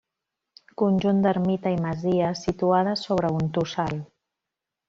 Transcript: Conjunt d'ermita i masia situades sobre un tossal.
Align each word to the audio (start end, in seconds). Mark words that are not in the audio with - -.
Conjunt 0.81 1.19
d'ermita 1.25 1.73
i 1.75 1.77
masia 1.85 2.31
situades 2.41 3.07
sobre 3.09 3.33
un 3.41 3.55
tossal. 3.59 4.03